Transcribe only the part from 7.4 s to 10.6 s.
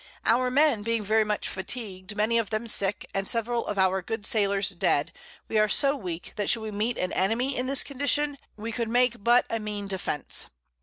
in this Condition, we could make but a mean Defence.